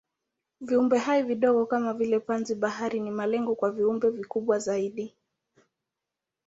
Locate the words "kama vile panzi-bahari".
1.65-2.99